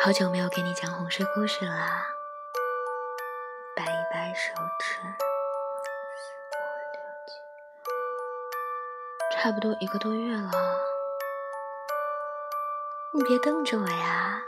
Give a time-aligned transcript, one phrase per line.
[0.00, 2.06] 好久没有给你讲哄睡故事啦，
[3.74, 5.00] 摆一摆手指，
[9.34, 10.50] 差不多一个多月了。
[13.12, 14.40] 你别瞪着我呀，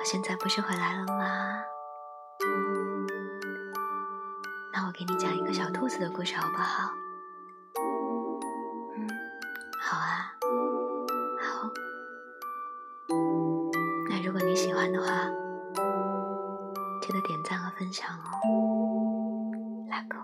[0.00, 1.64] 我现在不是回来了吗？
[4.72, 6.90] 那我给你讲一个小兔子的故事好不好？
[14.86, 15.08] 欢的话，
[17.02, 18.38] 记得点赞和分享哦。
[19.90, 20.16] 拉钩。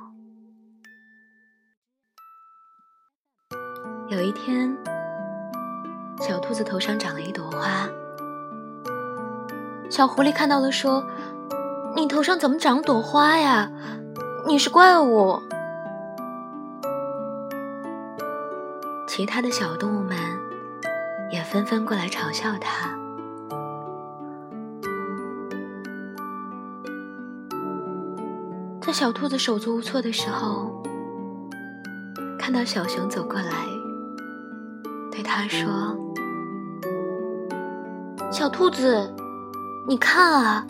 [4.09, 4.73] 有一天，
[6.21, 7.89] 小兔子头上长了一朵花，
[9.91, 11.05] 小狐狸看到了，说
[11.97, 13.69] ：“你头上怎么长朵花呀？
[14.47, 15.43] 你是怪物。”
[19.09, 20.17] 其他的小动物们
[21.33, 23.02] 也纷纷过来嘲笑它。
[28.85, 30.83] 在小兔子手足无措的时候，
[32.37, 33.65] 看到小熊走过来，
[35.09, 35.97] 对它说
[38.33, 39.09] ：“小兔子，
[39.89, 40.67] 你看啊，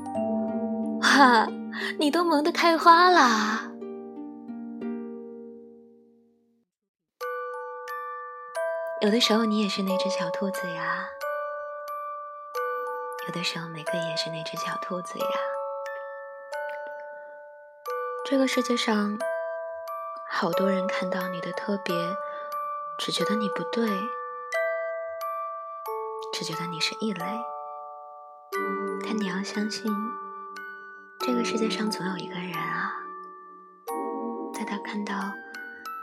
[1.00, 1.48] 哈，
[1.98, 3.62] 你都萌得开花啦！
[9.00, 11.06] 有的时候你也是那只小兔子呀，
[13.26, 15.24] 有的时候玫瑰也是那只小兔子呀。”
[18.32, 19.18] 这个世界上，
[20.26, 21.94] 好多人看到你的特别，
[22.98, 23.86] 只觉得你不对，
[26.32, 27.26] 只觉得你是异类。
[29.04, 29.94] 但你要相信，
[31.20, 32.94] 这个世界上总有一个人啊，
[34.54, 35.12] 在他看到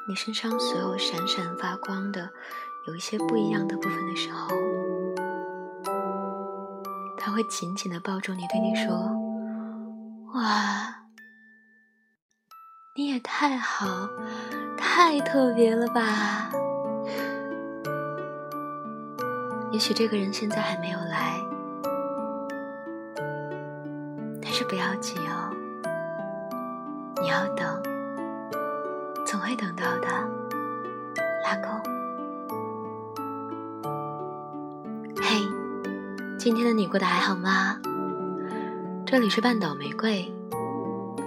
[0.08, 2.30] 你身上所有闪闪发光的、
[2.88, 4.50] 有一些不一样的部分的时候，
[7.18, 8.94] 他会紧紧的抱住你，对你说
[10.40, 10.98] ：“哇。”
[13.00, 14.10] 你也太好，
[14.78, 16.52] 太特别了吧！
[19.72, 21.40] 也许这个人现在还没有来，
[24.42, 25.56] 但是不要急哦，
[27.22, 27.82] 你要等，
[29.26, 30.08] 总会等到的。
[31.46, 31.70] 拉钩。
[35.22, 35.42] 嘿，
[36.38, 37.80] 今天的你过得还好吗？
[39.06, 40.30] 这里是半岛玫瑰，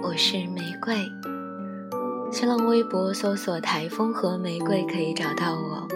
[0.03, 1.11] 我是玫瑰。
[2.33, 5.87] 新浪微博搜索“台风和玫瑰”可以找到我。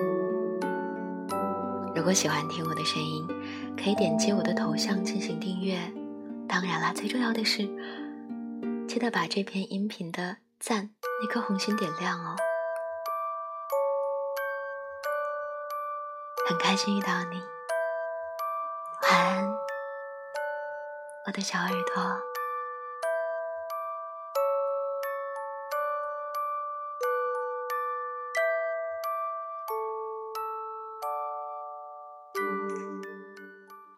[1.96, 3.28] 如果喜欢听我的声音，
[3.76, 5.80] 可以点击我的头像进行订阅。
[6.48, 7.68] 当然啦，最重要的是，
[8.88, 12.36] 记得把这篇音频的赞那颗红心点亮哦。
[16.48, 17.42] 很开心遇到你，
[19.10, 19.50] 晚安，
[21.26, 22.37] 我的小耳朵。